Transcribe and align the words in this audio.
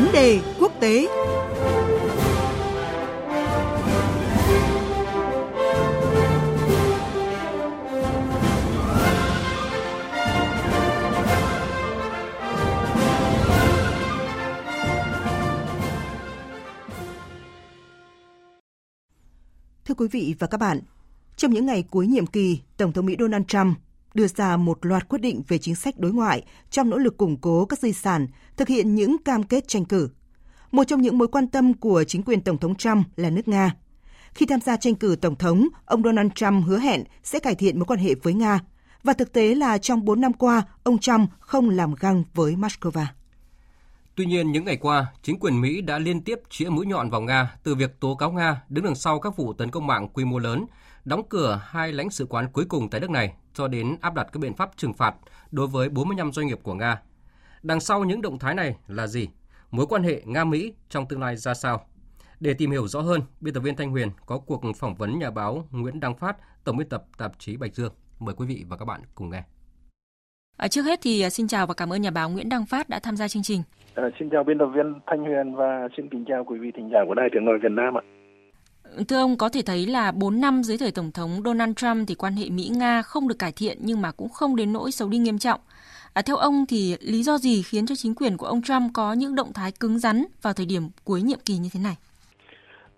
Vấn 0.00 0.12
đề 0.12 0.40
quốc 0.60 0.72
tế. 0.80 1.06
Thưa 19.84 19.94
quý 19.94 20.08
vị 20.08 20.34
và 20.38 20.46
các 20.46 20.58
bạn, 20.58 20.80
trong 21.36 21.50
những 21.50 21.66
ngày 21.66 21.84
cuối 21.90 22.06
nhiệm 22.06 22.26
kỳ, 22.26 22.60
Tổng 22.76 22.92
thống 22.92 23.06
Mỹ 23.06 23.16
Donald 23.18 23.44
Trump 23.48 23.78
đưa 24.14 24.26
ra 24.26 24.56
một 24.56 24.86
loạt 24.86 25.08
quyết 25.08 25.18
định 25.18 25.42
về 25.48 25.58
chính 25.58 25.74
sách 25.74 25.98
đối 25.98 26.12
ngoại 26.12 26.44
trong 26.70 26.90
nỗ 26.90 26.98
lực 26.98 27.16
củng 27.16 27.36
cố 27.36 27.64
các 27.64 27.78
di 27.78 27.92
sản, 27.92 28.26
thực 28.56 28.68
hiện 28.68 28.94
những 28.94 29.16
cam 29.24 29.42
kết 29.42 29.68
tranh 29.68 29.84
cử. 29.84 30.08
Một 30.72 30.84
trong 30.84 31.02
những 31.02 31.18
mối 31.18 31.28
quan 31.28 31.48
tâm 31.48 31.74
của 31.74 32.04
chính 32.04 32.22
quyền 32.22 32.40
Tổng 32.40 32.58
thống 32.58 32.74
Trump 32.74 33.06
là 33.16 33.30
nước 33.30 33.48
Nga. 33.48 33.74
Khi 34.34 34.46
tham 34.46 34.60
gia 34.60 34.76
tranh 34.76 34.94
cử 34.94 35.16
Tổng 35.16 35.36
thống, 35.36 35.68
ông 35.84 36.02
Donald 36.02 36.30
Trump 36.34 36.66
hứa 36.66 36.78
hẹn 36.78 37.04
sẽ 37.22 37.38
cải 37.38 37.54
thiện 37.54 37.78
mối 37.78 37.84
quan 37.86 37.98
hệ 37.98 38.14
với 38.22 38.34
Nga. 38.34 38.60
Và 39.02 39.12
thực 39.12 39.32
tế 39.32 39.54
là 39.54 39.78
trong 39.78 40.04
4 40.04 40.20
năm 40.20 40.32
qua, 40.32 40.62
ông 40.82 40.98
Trump 40.98 41.30
không 41.38 41.70
làm 41.70 41.94
găng 41.94 42.24
với 42.34 42.56
Moscow. 42.56 43.04
Tuy 44.14 44.26
nhiên, 44.26 44.52
những 44.52 44.64
ngày 44.64 44.76
qua, 44.76 45.06
chính 45.22 45.38
quyền 45.38 45.60
Mỹ 45.60 45.80
đã 45.80 45.98
liên 45.98 46.20
tiếp 46.20 46.40
chĩa 46.50 46.68
mũi 46.68 46.86
nhọn 46.86 47.10
vào 47.10 47.20
Nga 47.20 47.56
từ 47.62 47.74
việc 47.74 48.00
tố 48.00 48.14
cáo 48.14 48.32
Nga 48.32 48.62
đứng 48.68 48.84
đằng 48.84 48.94
sau 48.94 49.20
các 49.20 49.36
vụ 49.36 49.52
tấn 49.52 49.70
công 49.70 49.86
mạng 49.86 50.08
quy 50.08 50.24
mô 50.24 50.38
lớn, 50.38 50.66
đóng 51.04 51.22
cửa 51.28 51.60
hai 51.64 51.92
lãnh 51.92 52.10
sự 52.10 52.26
quán 52.26 52.46
cuối 52.52 52.64
cùng 52.68 52.90
tại 52.90 53.00
nước 53.00 53.10
này 53.10 53.34
cho 53.54 53.68
đến 53.68 53.96
áp 54.00 54.14
đặt 54.14 54.26
các 54.32 54.38
biện 54.40 54.54
pháp 54.54 54.70
trừng 54.76 54.92
phạt 54.92 55.14
đối 55.50 55.66
với 55.66 55.88
45 55.88 56.32
doanh 56.32 56.46
nghiệp 56.46 56.58
của 56.62 56.74
Nga. 56.74 57.02
Đằng 57.62 57.80
sau 57.80 58.04
những 58.04 58.22
động 58.22 58.38
thái 58.38 58.54
này 58.54 58.76
là 58.88 59.06
gì? 59.06 59.28
Mối 59.70 59.86
quan 59.86 60.02
hệ 60.02 60.22
Nga-Mỹ 60.26 60.72
trong 60.88 61.08
tương 61.08 61.20
lai 61.20 61.36
ra 61.36 61.54
sao? 61.54 61.86
Để 62.40 62.54
tìm 62.54 62.70
hiểu 62.70 62.88
rõ 62.88 63.00
hơn, 63.00 63.20
biên 63.40 63.54
tập 63.54 63.60
viên 63.60 63.76
Thanh 63.76 63.90
Huyền 63.90 64.08
có 64.26 64.38
cuộc 64.38 64.62
phỏng 64.76 64.94
vấn 64.94 65.18
nhà 65.18 65.30
báo 65.30 65.68
Nguyễn 65.70 66.00
Đăng 66.00 66.16
Phát, 66.16 66.36
tổng 66.64 66.76
biên 66.76 66.88
tập 66.88 67.04
tạp 67.18 67.38
chí 67.38 67.56
Bạch 67.56 67.74
Dương. 67.74 67.92
Mời 68.18 68.34
quý 68.34 68.46
vị 68.46 68.64
và 68.68 68.76
các 68.76 68.84
bạn 68.84 69.00
cùng 69.14 69.30
nghe. 69.30 69.42
À, 70.56 70.68
trước 70.68 70.82
hết 70.82 70.98
thì 71.02 71.20
à, 71.20 71.30
xin 71.30 71.48
chào 71.48 71.66
và 71.66 71.74
cảm 71.74 71.92
ơn 71.92 72.02
nhà 72.02 72.10
báo 72.10 72.30
Nguyễn 72.30 72.48
Đăng 72.48 72.66
Phát 72.66 72.88
đã 72.88 73.00
tham 73.02 73.16
gia 73.16 73.28
chương 73.28 73.42
trình. 73.42 73.62
À, 73.94 74.04
xin 74.18 74.30
chào 74.30 74.44
biên 74.44 74.58
tập 74.58 74.66
viên 74.74 75.00
Thanh 75.06 75.24
Huyền 75.24 75.54
và 75.54 75.88
xin 75.96 76.08
kính 76.08 76.24
chào 76.28 76.44
quý 76.44 76.58
vị 76.58 76.70
thính 76.76 76.90
giả 76.92 76.98
của 77.08 77.14
Đài 77.14 77.28
Tiếng 77.32 77.44
nói 77.44 77.58
Việt 77.62 77.72
Nam 77.72 77.94
ạ. 77.98 78.02
Thưa 79.08 79.16
ông, 79.16 79.36
có 79.36 79.48
thể 79.48 79.62
thấy 79.66 79.86
là 79.86 80.12
4 80.12 80.40
năm 80.40 80.62
dưới 80.62 80.78
thời 80.78 80.92
Tổng 80.92 81.10
thống 81.14 81.30
Donald 81.44 81.74
Trump 81.76 82.08
thì 82.08 82.14
quan 82.14 82.32
hệ 82.32 82.50
Mỹ-Nga 82.50 83.02
không 83.02 83.28
được 83.28 83.38
cải 83.38 83.52
thiện 83.56 83.78
nhưng 83.80 84.02
mà 84.02 84.12
cũng 84.12 84.28
không 84.28 84.56
đến 84.56 84.72
nỗi 84.72 84.90
xấu 84.90 85.08
đi 85.08 85.18
nghiêm 85.18 85.38
trọng. 85.38 85.60
À, 86.14 86.22
theo 86.22 86.36
ông 86.36 86.64
thì 86.68 86.96
lý 87.00 87.22
do 87.22 87.38
gì 87.38 87.62
khiến 87.62 87.86
cho 87.86 87.94
chính 87.94 88.14
quyền 88.14 88.36
của 88.36 88.46
ông 88.46 88.62
Trump 88.62 88.90
có 88.94 89.12
những 89.12 89.34
động 89.34 89.52
thái 89.54 89.72
cứng 89.80 89.98
rắn 89.98 90.24
vào 90.42 90.52
thời 90.52 90.66
điểm 90.66 90.82
cuối 91.04 91.22
nhiệm 91.22 91.38
kỳ 91.44 91.54
như 91.58 91.68
thế 91.72 91.80
này? 91.84 91.96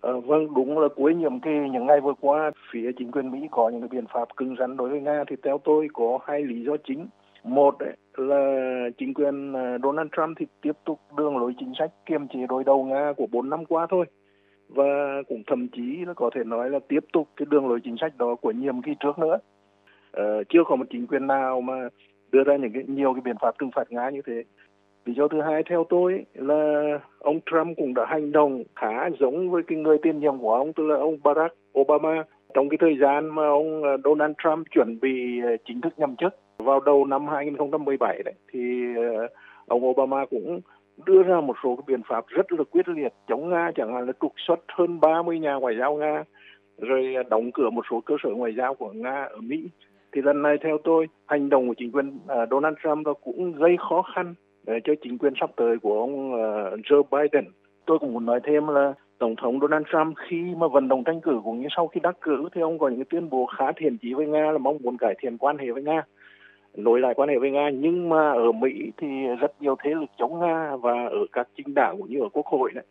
À, 0.00 0.12
vâng, 0.26 0.54
đúng 0.54 0.78
là 0.78 0.88
cuối 0.96 1.14
nhiệm 1.14 1.40
kỳ 1.40 1.50
những 1.72 1.86
ngày 1.86 2.00
vừa 2.00 2.14
qua, 2.20 2.50
phía 2.72 2.90
chính 2.98 3.10
quyền 3.10 3.30
Mỹ 3.30 3.38
có 3.50 3.68
những 3.68 3.88
biện 3.88 4.04
pháp 4.14 4.28
cứng 4.36 4.56
rắn 4.58 4.76
đối 4.76 4.88
với 4.88 5.00
Nga 5.00 5.24
thì 5.30 5.36
theo 5.44 5.60
tôi 5.64 5.88
có 5.92 6.18
hai 6.26 6.42
lý 6.42 6.64
do 6.64 6.72
chính. 6.88 7.06
Một 7.44 7.78
ấy, 7.78 7.96
là 8.16 8.44
chính 8.98 9.14
quyền 9.14 9.52
ờ, 9.52 9.78
Donald 9.82 10.08
Trump 10.16 10.36
thì 10.40 10.46
tiếp 10.62 10.76
tục 10.84 11.00
đường 11.16 11.36
lối 11.36 11.54
chính 11.58 11.72
sách 11.78 11.90
kiềm 12.06 12.28
chế 12.28 12.40
đối 12.48 12.64
đầu 12.64 12.84
Nga 12.84 13.12
của 13.16 13.26
4 13.32 13.50
năm 13.50 13.64
qua 13.64 13.86
thôi 13.90 14.06
và 14.74 15.22
cũng 15.28 15.42
thậm 15.46 15.68
chí 15.68 16.04
là 16.06 16.14
có 16.14 16.30
thể 16.34 16.44
nói 16.44 16.70
là 16.70 16.78
tiếp 16.88 17.04
tục 17.12 17.28
cái 17.36 17.46
đường 17.50 17.68
lối 17.68 17.80
chính 17.84 17.96
sách 18.00 18.12
đó 18.18 18.34
của 18.34 18.50
nhiệm 18.50 18.82
kỳ 18.82 18.92
trước 19.00 19.18
nữa. 19.18 19.38
Ờ, 20.12 20.44
chưa 20.48 20.64
có 20.66 20.76
một 20.76 20.86
chính 20.90 21.06
quyền 21.06 21.26
nào 21.26 21.60
mà 21.60 21.88
đưa 22.32 22.44
ra 22.44 22.56
những 22.56 22.72
cái 22.72 22.82
nhiều 22.86 23.14
cái 23.14 23.22
biện 23.24 23.36
pháp 23.40 23.54
trừng 23.58 23.70
phạt 23.74 23.92
Nga 23.92 24.10
như 24.10 24.22
thế. 24.26 24.42
Lý 25.04 25.14
do 25.14 25.28
thứ 25.28 25.40
hai 25.40 25.62
theo 25.70 25.84
tôi 25.88 26.24
là 26.34 26.98
ông 27.18 27.40
Trump 27.46 27.76
cũng 27.76 27.94
đã 27.94 28.06
hành 28.08 28.32
động 28.32 28.62
khá 28.76 29.10
giống 29.20 29.50
với 29.50 29.62
cái 29.62 29.78
người 29.78 29.98
tiền 30.02 30.20
nhiệm 30.20 30.38
của 30.38 30.54
ông 30.54 30.72
tức 30.72 30.86
là 30.86 30.96
ông 30.96 31.18
Barack 31.24 31.54
Obama 31.78 32.24
trong 32.54 32.68
cái 32.68 32.78
thời 32.80 32.96
gian 33.00 33.34
mà 33.34 33.48
ông 33.48 33.82
ờ, 33.82 33.96
Donald 34.04 34.34
Trump 34.44 34.66
chuẩn 34.70 35.00
bị 35.00 35.40
ờ, 35.44 35.56
chính 35.64 35.80
thức 35.80 35.98
nhậm 35.98 36.16
chức 36.16 36.34
vào 36.58 36.80
đầu 36.80 37.04
năm 37.04 37.26
2017 37.26 38.22
đấy 38.24 38.34
thì 38.52 38.60
ờ, 38.96 39.28
ông 39.66 39.84
Obama 39.84 40.26
cũng 40.30 40.60
đưa 41.06 41.22
ra 41.22 41.40
một 41.40 41.56
số 41.62 41.76
cái 41.76 41.84
biện 41.86 42.02
pháp 42.08 42.24
rất 42.28 42.52
là 42.52 42.64
quyết 42.70 42.88
liệt. 42.88 43.12
Chống 43.28 43.50
Nga 43.50 43.70
chẳng 43.74 43.94
hạn 43.94 44.06
là 44.06 44.12
trục 44.20 44.32
xuất 44.36 44.60
hơn 44.68 45.00
30 45.00 45.38
nhà 45.38 45.54
ngoại 45.54 45.76
giao 45.78 45.94
Nga, 45.94 46.24
rồi 46.78 47.14
à, 47.16 47.22
đóng 47.30 47.52
cửa 47.52 47.70
một 47.70 47.84
số 47.90 48.00
cơ 48.00 48.14
sở 48.22 48.30
ngoại 48.30 48.54
giao 48.56 48.74
của 48.74 48.92
Nga 48.92 49.24
ở 49.24 49.40
Mỹ. 49.40 49.68
Thì 50.12 50.22
lần 50.22 50.42
này 50.42 50.56
theo 50.62 50.78
tôi, 50.84 51.08
hành 51.26 51.48
động 51.48 51.68
của 51.68 51.74
chính 51.78 51.92
quyền 51.92 52.18
à, 52.28 52.46
Donald 52.50 52.76
Trump 52.82 53.06
nó 53.06 53.14
cũng 53.14 53.52
gây 53.52 53.76
khó 53.88 54.02
khăn 54.14 54.34
à, 54.66 54.74
cho 54.84 54.92
chính 55.02 55.18
quyền 55.18 55.32
sắp 55.40 55.50
tới 55.56 55.78
của 55.78 56.00
ông 56.00 56.32
Joe 56.82 57.02
Biden. 57.10 57.44
Tôi 57.86 57.98
cũng 57.98 58.14
muốn 58.14 58.26
nói 58.26 58.40
thêm 58.44 58.68
là 58.68 58.94
tổng 59.22 59.36
thống 59.36 59.60
Donald 59.60 59.86
Trump 59.92 60.16
khi 60.28 60.42
mà 60.56 60.68
vận 60.68 60.88
động 60.88 61.04
tranh 61.04 61.20
cử 61.20 61.40
cũng 61.44 61.60
như 61.60 61.68
sau 61.76 61.88
khi 61.88 62.00
đắc 62.02 62.16
cử 62.20 62.48
thì 62.54 62.60
ông 62.60 62.78
có 62.78 62.88
những 62.88 63.04
tuyên 63.04 63.30
bố 63.30 63.46
khá 63.46 63.72
thiện 63.76 63.98
chí 63.98 64.14
với 64.14 64.26
Nga 64.26 64.52
là 64.52 64.58
mong 64.58 64.78
muốn 64.82 64.96
cải 64.96 65.14
thiện 65.18 65.38
quan 65.38 65.58
hệ 65.58 65.70
với 65.70 65.82
Nga 65.82 66.02
nối 66.76 67.00
lại 67.00 67.14
quan 67.16 67.28
hệ 67.28 67.38
với 67.38 67.50
Nga 67.50 67.70
nhưng 67.74 68.08
mà 68.08 68.32
ở 68.32 68.52
Mỹ 68.52 68.92
thì 68.96 69.06
rất 69.40 69.62
nhiều 69.62 69.76
thế 69.84 69.90
lực 69.90 70.10
chống 70.18 70.40
Nga 70.40 70.76
và 70.76 71.06
ở 71.06 71.26
các 71.32 71.48
chính 71.56 71.74
đảng 71.74 71.98
cũng 71.98 72.10
như 72.10 72.20
ở 72.20 72.28
quốc 72.32 72.46
hội 72.46 72.70
này 72.74 72.84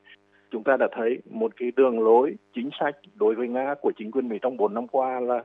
chúng 0.52 0.64
ta 0.64 0.78
đã 0.80 0.88
thấy 0.96 1.18
một 1.30 1.52
cái 1.60 1.72
đường 1.76 2.00
lối 2.00 2.36
chính 2.56 2.70
sách 2.80 2.96
đối 3.16 3.36
với 3.36 3.48
Nga 3.48 3.76
của 3.82 3.92
chính 3.98 4.12
quyền 4.12 4.30
Mỹ 4.30 4.38
trong 4.42 4.58
4 4.58 4.74
năm 4.74 4.88
qua 4.88 5.20
là 5.20 5.44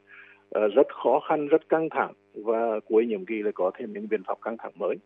ờ, 0.50 0.60
rất 0.76 0.86
khó 1.02 1.20
khăn, 1.28 1.48
rất 1.48 1.69
căng 1.69 1.88
thẳng 1.91 2.12
và 2.44 2.80
cuối 2.88 3.06
nhiệm 3.06 3.26
kỳ 3.26 3.34
lại 3.42 3.52
có 3.54 3.70
thêm 3.78 3.92
những 3.92 4.08
biện 4.08 4.22
pháp 4.26 4.34
căng 4.42 4.56
thẳng 4.58 4.72
mới. 4.74 4.97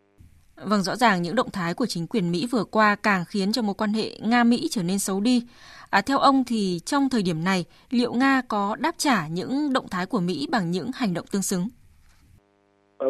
Vâng, 0.64 0.82
rõ 0.82 0.96
ràng 0.96 1.22
những 1.22 1.34
động 1.34 1.50
thái 1.52 1.74
của 1.74 1.86
chính 1.86 2.06
quyền 2.06 2.32
Mỹ 2.32 2.46
vừa 2.50 2.64
qua 2.64 2.96
càng 3.02 3.24
khiến 3.28 3.52
cho 3.52 3.62
mối 3.62 3.74
quan 3.74 3.92
hệ 3.92 4.10
Nga-Mỹ 4.20 4.68
trở 4.70 4.82
nên 4.82 4.98
xấu 4.98 5.20
đi. 5.20 5.46
À, 5.90 6.00
theo 6.00 6.18
ông 6.18 6.44
thì 6.46 6.80
trong 6.84 7.08
thời 7.08 7.22
điểm 7.22 7.44
này, 7.44 7.64
liệu 7.90 8.12
Nga 8.12 8.42
có 8.48 8.76
đáp 8.80 8.94
trả 8.98 9.26
những 9.28 9.72
động 9.72 9.88
thái 9.90 10.06
của 10.06 10.20
Mỹ 10.20 10.48
bằng 10.50 10.70
những 10.70 10.90
hành 10.94 11.14
động 11.14 11.26
tương 11.32 11.42
xứng? 11.42 11.68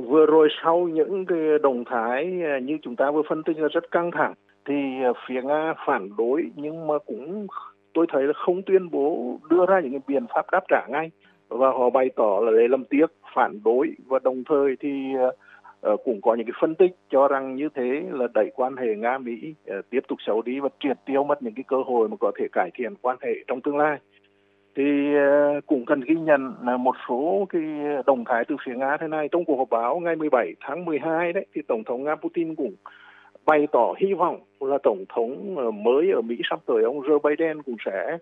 Vừa 0.08 0.26
rồi 0.26 0.48
sau 0.62 0.88
những 0.88 1.26
cái 1.26 1.38
động 1.62 1.84
thái 1.84 2.42
à, 2.42 2.58
như 2.58 2.78
chúng 2.82 2.96
ta 2.96 3.10
vừa 3.10 3.22
phân 3.28 3.42
tích 3.42 3.58
là 3.58 3.68
rất 3.68 3.90
căng 3.90 4.10
thẳng, 4.10 4.34
thì 4.64 4.74
à, 5.02 5.12
phía 5.28 5.42
Nga 5.42 5.74
phản 5.86 6.08
đối, 6.18 6.50
nhưng 6.56 6.86
mà 6.86 6.94
cũng 7.06 7.46
tôi 7.94 8.06
thấy 8.12 8.22
là 8.22 8.32
không 8.32 8.62
tuyên 8.62 8.90
bố 8.90 9.38
đưa 9.50 9.66
ra 9.66 9.80
những 9.80 9.92
cái 9.92 10.00
biện 10.06 10.26
pháp 10.34 10.46
đáp 10.52 10.64
trả 10.68 10.86
ngay. 10.88 11.10
Và 11.48 11.68
họ 11.68 11.90
bày 11.90 12.10
tỏ 12.16 12.40
là 12.42 12.50
lấy 12.50 12.68
làm 12.68 12.84
tiếc, 12.84 13.06
phản 13.34 13.60
đối, 13.64 13.88
và 14.06 14.18
đồng 14.24 14.42
thời 14.48 14.76
thì 14.80 14.88
à, 15.82 15.90
cũng 16.04 16.20
có 16.22 16.34
những 16.34 16.46
cái 16.46 16.54
phân 16.60 16.74
tích 16.74 16.90
cho 17.10 17.28
rằng 17.28 17.56
như 17.56 17.68
thế 17.74 18.02
là 18.10 18.26
đẩy 18.34 18.50
quan 18.54 18.76
hệ 18.76 18.94
nga 18.96 19.18
mỹ 19.18 19.54
tiếp 19.90 20.00
tục 20.08 20.18
xấu 20.26 20.42
đi 20.42 20.60
và 20.60 20.68
triệt 20.80 20.98
tiêu 21.06 21.24
mất 21.24 21.42
những 21.42 21.54
cái 21.54 21.64
cơ 21.66 21.76
hội 21.86 22.08
mà 22.08 22.16
có 22.20 22.32
thể 22.38 22.46
cải 22.52 22.70
thiện 22.74 22.94
quan 23.02 23.16
hệ 23.20 23.30
trong 23.46 23.60
tương 23.60 23.76
lai 23.76 23.98
thì 24.76 25.14
ờ, 25.14 25.60
cũng 25.66 25.84
cần 25.86 26.00
ghi 26.00 26.14
nhận 26.14 26.54
là 26.64 26.76
một 26.76 26.94
số 27.08 27.46
cái 27.48 27.62
động 28.06 28.24
thái 28.24 28.44
từ 28.48 28.56
phía 28.66 28.74
Nga 28.74 28.96
thế 29.00 29.08
này. 29.08 29.28
Trong 29.28 29.44
cuộc 29.44 29.56
họp 29.56 29.70
báo 29.70 30.00
ngày 30.00 30.16
17 30.16 30.54
tháng 30.60 30.84
12 30.84 31.32
đấy, 31.32 31.46
thì 31.54 31.62
tổng 31.68 31.84
thống 31.84 32.04
Nga 32.04 32.14
Putin 32.14 32.54
cũng 32.54 32.74
bày 33.46 33.66
tỏ 33.72 33.94
hy 33.98 34.14
vọng 34.14 34.40
là 34.60 34.78
tổng 34.82 35.04
thống 35.08 35.56
ờ, 35.56 35.70
mới 35.70 36.10
ở 36.10 36.20
Mỹ 36.20 36.36
sắp 36.50 36.60
tới, 36.66 36.82
ông 36.82 37.00
Joe 37.00 37.18
Biden 37.18 37.62
cũng 37.62 37.76
sẽ 37.86 38.18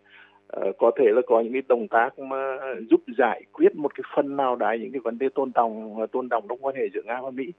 có 0.78 0.90
thể 0.98 1.04
là 1.08 1.20
có 1.26 1.40
những 1.40 1.52
cái 1.52 1.62
động 1.68 1.88
tác 1.88 2.18
mà 2.18 2.56
giúp 2.90 3.00
giải 3.18 3.42
quyết 3.52 3.76
một 3.76 3.94
cái 3.94 4.04
phần 4.16 4.36
nào 4.36 4.56
đấy 4.56 4.78
những 4.80 4.92
cái 4.92 5.00
vấn 5.00 5.18
đề 5.18 5.28
tôn 5.34 5.52
trọng 5.52 6.06
tôn 6.12 6.28
trọng 6.28 6.44
trong 6.48 6.58
quan 6.60 6.74
hệ 6.76 6.82
giữa 6.94 7.02
Nga 7.04 7.20
và 7.20 7.30
Mỹ. 7.30 7.52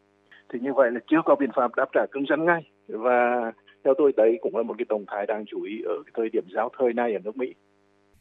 Thì 0.53 0.59
như 0.59 0.73
vậy 0.73 0.91
là 0.91 1.00
chưa 1.07 1.21
có 1.25 1.35
biện 1.35 1.50
pháp 1.56 1.75
đáp 1.75 1.89
trả 1.94 2.06
cứng 2.11 2.25
rắn 2.29 2.45
ngay. 2.45 2.61
Và 2.88 3.51
theo 3.83 3.94
tôi, 3.97 4.13
đấy 4.17 4.38
cũng 4.41 4.57
là 4.57 4.63
một 4.63 4.75
cái 4.77 4.85
động 4.89 5.06
thái 5.07 5.25
đáng 5.25 5.45
chú 5.47 5.61
ý 5.61 5.81
ở 5.85 5.95
cái 6.06 6.11
thời 6.16 6.29
điểm 6.29 6.44
giao 6.56 6.69
thời 6.77 6.94
này 6.94 7.13
ở 7.13 7.19
nước 7.23 7.38
Mỹ. 7.38 7.53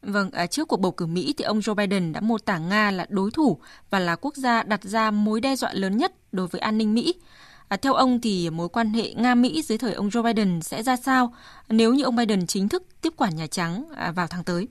Vâng, 0.01 0.29
à, 0.33 0.47
trước 0.47 0.67
cuộc 0.67 0.79
bầu 0.79 0.91
cử 0.91 1.05
Mỹ 1.05 1.33
thì 1.37 1.43
ông 1.43 1.59
Joe 1.59 1.75
Biden 1.75 2.13
đã 2.13 2.21
mô 2.21 2.37
tả 2.45 2.57
Nga 2.57 2.91
là 2.91 3.05
đối 3.09 3.29
thủ 3.33 3.57
và 3.89 3.99
là 3.99 4.15
quốc 4.15 4.35
gia 4.35 4.63
đặt 4.63 4.83
ra 4.83 5.11
mối 5.11 5.41
đe 5.41 5.55
dọa 5.55 5.69
lớn 5.73 5.97
nhất 5.97 6.11
đối 6.31 6.47
với 6.47 6.61
an 6.61 6.77
ninh 6.77 6.93
Mỹ. 6.93 7.13
À, 7.69 7.77
theo 7.81 7.93
ông 7.93 8.19
thì 8.23 8.49
mối 8.49 8.69
quan 8.69 8.87
hệ 8.87 9.13
Nga-Mỹ 9.13 9.61
dưới 9.61 9.77
thời 9.77 9.93
ông 9.93 10.07
Joe 10.07 10.23
Biden 10.23 10.61
sẽ 10.61 10.83
ra 10.83 10.95
sao 10.95 11.33
nếu 11.69 11.93
như 11.93 12.03
ông 12.03 12.15
Biden 12.15 12.39
chính 12.47 12.69
thức 12.69 12.83
tiếp 13.01 13.09
quản 13.17 13.35
Nhà 13.35 13.47
Trắng 13.51 13.83
à, 13.97 14.11
vào 14.15 14.27
tháng 14.29 14.43
tới? 14.45 14.67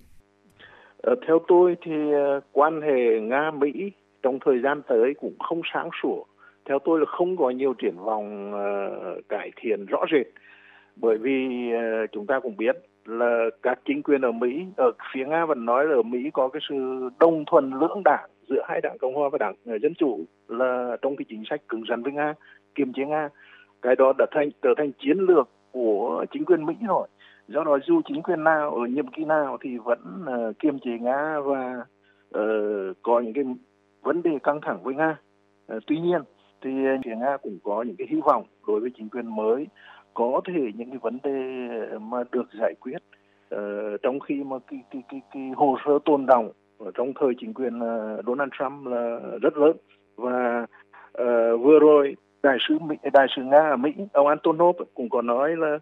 À, 1.02 1.12
theo 1.26 1.38
tôi 1.48 1.76
thì 1.84 1.92
ờ, 2.12 2.40
quan 2.52 2.80
hệ 2.82 3.20
Nga-Mỹ 3.20 3.90
trong 4.22 4.38
thời 4.44 4.60
gian 4.64 4.82
tới 4.88 5.14
cũng 5.20 5.38
không 5.48 5.60
sáng 5.74 5.88
sủa. 6.02 6.22
Theo 6.68 6.78
tôi 6.84 7.00
là 7.00 7.06
không 7.18 7.36
có 7.36 7.50
nhiều 7.50 7.74
triển 7.74 7.96
vọng 7.96 8.52
uh, 8.54 9.28
cải 9.28 9.50
thiện 9.56 9.86
rõ 9.86 9.98
rệt. 10.12 10.26
Bởi 11.00 11.18
vì 11.18 11.70
ờ, 11.72 12.06
chúng 12.12 12.26
ta 12.26 12.40
cũng 12.40 12.56
biết 12.56 12.76
là 13.04 13.44
các 13.62 13.80
chính 13.84 14.02
quyền 14.02 14.20
ở 14.20 14.32
Mỹ 14.32 14.66
ở 14.76 14.92
phía 15.14 15.24
Nga 15.24 15.44
vẫn 15.46 15.64
nói 15.64 15.84
là 15.86 15.94
ở 15.94 16.02
Mỹ 16.02 16.30
có 16.32 16.48
cái 16.48 16.60
sự 16.68 17.08
đồng 17.20 17.44
thuận 17.46 17.74
lưỡng 17.74 18.02
đảng 18.04 18.30
giữa 18.48 18.62
hai 18.68 18.80
đảng 18.80 18.98
Cộng 18.98 19.14
hòa 19.14 19.28
và 19.28 19.38
đảng 19.38 19.54
ờ, 19.66 19.78
Dân 19.82 19.94
chủ 19.94 20.24
là 20.48 20.96
trong 21.02 21.16
cái 21.16 21.24
chính 21.28 21.42
sách 21.50 21.60
cứng 21.68 21.82
rắn 21.88 22.02
với 22.02 22.12
Nga, 22.12 22.34
kiềm 22.74 22.92
chế 22.92 23.04
Nga. 23.04 23.28
Cái 23.82 23.96
đó 23.96 24.12
đã 24.18 24.26
thành 24.30 24.48
trở 24.62 24.74
thành 24.76 24.92
chiến 24.92 25.18
lược 25.18 25.48
của 25.72 26.24
chính 26.30 26.44
quyền 26.44 26.66
Mỹ 26.66 26.74
rồi. 26.88 27.08
Do 27.48 27.64
đó 27.64 27.78
dù 27.86 28.00
chính 28.08 28.22
quyền 28.22 28.44
nào 28.44 28.70
ở 28.70 28.86
nhiệm 28.86 29.06
kỳ 29.08 29.24
nào 29.24 29.58
thì 29.60 29.78
vẫn 29.78 29.98
uh, 30.22 30.58
kiềm 30.58 30.78
chế 30.78 30.90
Nga 31.00 31.40
và 31.40 31.84
uh, 32.38 32.96
có 33.02 33.20
những 33.20 33.32
cái 33.32 33.44
vấn 34.02 34.22
đề 34.22 34.30
căng 34.42 34.60
thẳng 34.62 34.82
với 34.82 34.94
Nga. 34.94 35.16
Uh, 35.76 35.82
tuy 35.86 36.00
nhiên 36.00 36.22
thì 36.62 36.70
phía 37.04 37.14
Nga 37.16 37.36
cũng 37.42 37.58
có 37.64 37.82
những 37.82 37.96
cái 37.96 38.06
hy 38.10 38.20
vọng 38.24 38.44
đối 38.66 38.80
với 38.80 38.90
chính 38.96 39.08
quyền 39.08 39.36
mới 39.36 39.66
có 40.18 40.40
thể 40.46 40.60
những 40.76 40.90
cái 40.90 40.98
vấn 41.02 41.18
đề 41.22 41.30
mà 41.98 42.18
được 42.32 42.48
giải 42.60 42.74
quyết 42.80 42.98
uh, 43.54 44.02
trong 44.02 44.20
khi 44.20 44.44
mà 44.44 44.56
cái 44.70 44.80
cái 44.90 45.02
cái 45.08 45.20
cái 45.34 45.50
hồ 45.56 45.76
sơ 45.84 45.98
tồn 46.04 46.26
động 46.26 46.50
ở 46.78 46.90
trong 46.94 47.12
thời 47.20 47.32
chính 47.40 47.54
quyền 47.54 47.76
uh, 47.76 48.26
Donald 48.26 48.50
Trump 48.58 48.86
là 48.86 49.20
rất 49.42 49.56
lớn. 49.56 49.76
Và 50.16 50.66
uh, 51.22 51.60
vừa 51.60 51.78
rồi 51.78 52.16
đại 52.42 52.58
sứ 52.68 52.78
Mỹ, 52.78 52.96
đại 53.12 53.26
sứ 53.36 53.42
Nga 53.42 53.70
ở 53.70 53.76
Mỹ 53.76 53.90
ông 54.12 54.26
Antonov 54.26 54.76
cũng 54.94 55.08
có 55.08 55.22
nói 55.22 55.56
là 55.56 55.78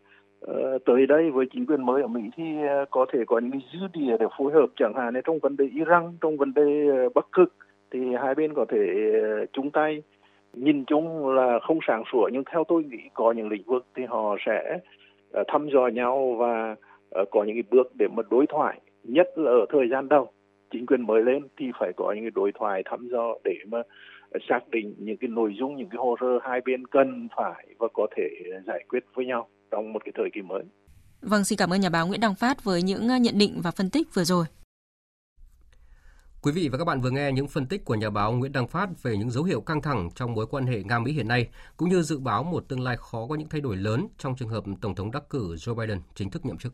uh, 0.50 0.84
tới 0.84 1.06
đây 1.06 1.30
với 1.30 1.46
chính 1.52 1.66
quyền 1.66 1.86
mới 1.86 2.02
ở 2.02 2.08
Mỹ 2.08 2.22
thì 2.36 2.44
uh, 2.82 2.90
có 2.90 3.06
thể 3.12 3.24
có 3.26 3.38
những 3.38 3.60
dư 3.72 3.86
địa 3.92 4.16
để 4.20 4.26
phối 4.38 4.52
hợp. 4.52 4.66
Chẳng 4.76 4.94
hạn 4.94 5.14
trong 5.24 5.38
vấn 5.38 5.56
đề 5.56 5.64
Iran 5.74 6.12
trong 6.20 6.36
vấn 6.36 6.54
đề 6.54 6.90
uh, 7.06 7.14
Bắc 7.14 7.26
Cực 7.32 7.54
thì 7.90 8.00
hai 8.22 8.34
bên 8.34 8.54
có 8.54 8.64
thể 8.68 8.82
uh, 9.42 9.48
chung 9.52 9.70
tay 9.70 10.02
nhìn 10.56 10.84
chung 10.84 11.28
là 11.28 11.58
không 11.62 11.78
sáng 11.86 12.02
sủa 12.12 12.28
nhưng 12.32 12.42
theo 12.52 12.64
tôi 12.68 12.84
nghĩ 12.84 12.98
có 13.14 13.32
những 13.32 13.48
lĩnh 13.48 13.62
vực 13.62 13.86
thì 13.96 14.02
họ 14.08 14.36
sẽ 14.46 14.78
ờ, 15.32 15.44
thăm 15.48 15.68
dò 15.72 15.86
nhau 15.86 16.36
và 16.38 16.76
ờ, 17.10 17.24
có 17.30 17.44
những 17.44 17.56
cái 17.56 17.62
bước 17.70 17.96
để 17.98 18.06
mà 18.16 18.22
đối 18.30 18.46
thoại 18.46 18.80
nhất 19.04 19.26
là 19.36 19.50
ở 19.50 19.66
thời 19.72 19.88
gian 19.90 20.08
đầu 20.08 20.30
chính 20.72 20.86
quyền 20.86 21.06
mới 21.06 21.22
lên 21.22 21.42
thì 21.58 21.66
phải 21.80 21.92
có 21.96 22.12
những 22.12 22.24
cái 22.24 22.30
đối 22.34 22.52
thoại 22.52 22.82
thăm 22.84 23.08
dò 23.08 23.34
để 23.44 23.56
mà 23.70 23.78
ờ, 24.30 24.38
xác 24.48 24.60
định 24.70 24.94
những 24.98 25.16
cái 25.16 25.28
nội 25.28 25.54
dung 25.58 25.76
những 25.76 25.88
cái 25.88 25.98
hồ 25.98 26.16
sơ 26.20 26.38
hai 26.42 26.60
bên 26.64 26.86
cần 26.86 27.28
phải 27.36 27.66
và 27.78 27.88
có 27.94 28.06
thể 28.16 28.28
giải 28.66 28.84
quyết 28.88 29.04
với 29.14 29.26
nhau 29.26 29.48
trong 29.70 29.92
một 29.92 30.04
cái 30.04 30.12
thời 30.16 30.30
kỳ 30.34 30.42
mới. 30.42 30.62
Vâng, 31.22 31.44
xin 31.44 31.58
cảm 31.58 31.72
ơn 31.72 31.80
nhà 31.80 31.90
báo 31.90 32.06
Nguyễn 32.06 32.20
Đăng 32.20 32.34
Phát 32.34 32.64
với 32.64 32.82
những 32.82 33.06
nhận 33.06 33.38
định 33.38 33.60
và 33.64 33.70
phân 33.70 33.90
tích 33.90 34.06
vừa 34.14 34.24
rồi. 34.24 34.44
Quý 36.42 36.52
vị 36.52 36.68
và 36.68 36.78
các 36.78 36.84
bạn 36.84 37.00
vừa 37.00 37.10
nghe 37.10 37.32
những 37.32 37.48
phân 37.48 37.66
tích 37.66 37.84
của 37.84 37.94
nhà 37.94 38.10
báo 38.10 38.32
Nguyễn 38.32 38.52
Đăng 38.52 38.68
Phát 38.68 39.02
về 39.02 39.16
những 39.16 39.30
dấu 39.30 39.44
hiệu 39.44 39.60
căng 39.60 39.82
thẳng 39.82 40.10
trong 40.14 40.34
mối 40.34 40.46
quan 40.46 40.66
hệ 40.66 40.82
Nga 40.82 40.98
Mỹ 40.98 41.12
hiện 41.12 41.28
nay, 41.28 41.48
cũng 41.76 41.88
như 41.88 42.02
dự 42.02 42.18
báo 42.18 42.42
một 42.42 42.64
tương 42.68 42.80
lai 42.80 42.96
khó 42.96 43.26
có 43.28 43.34
những 43.34 43.48
thay 43.48 43.60
đổi 43.60 43.76
lớn 43.76 44.08
trong 44.18 44.36
trường 44.36 44.48
hợp 44.48 44.64
Tổng 44.80 44.94
thống 44.94 45.10
đắc 45.10 45.30
cử 45.30 45.54
Joe 45.54 45.74
Biden 45.74 46.00
chính 46.14 46.30
thức 46.30 46.46
nhậm 46.46 46.58
chức. 46.58 46.72